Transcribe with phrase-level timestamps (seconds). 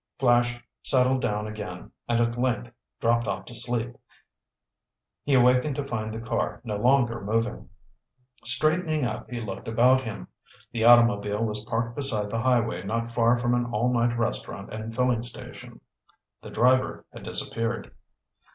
[0.17, 3.95] Flash settled down again and at length dropped off to sleep.
[5.23, 7.69] He awakened to find the car no longer moving.
[8.43, 10.27] Straightening up, he looked about him.
[10.71, 14.95] The automobile was parked beside the highway not far from an all night restaurant and
[14.95, 15.79] filling station.
[16.41, 17.93] The driver had disappeared.